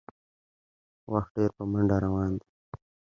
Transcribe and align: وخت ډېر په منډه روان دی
وخت 1.11 1.29
ډېر 1.37 1.49
په 1.57 1.63
منډه 1.71 1.97
روان 2.05 2.31
دی 2.39 2.47